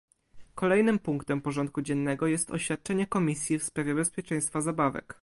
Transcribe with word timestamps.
Kolejnym 0.55 0.99
punktem 0.99 1.41
porządku 1.41 1.81
dziennego 1.81 2.27
jest 2.27 2.51
oświadczenie 2.51 3.07
Komisji 3.07 3.59
w 3.59 3.63
sprawie 3.63 3.95
bezpieczeństwa 3.95 4.61
zabawek 4.61 5.05